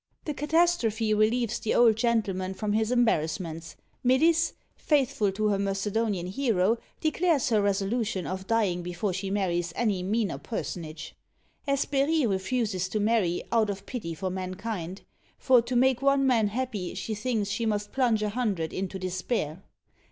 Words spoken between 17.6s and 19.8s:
must plunge a hundred into despair.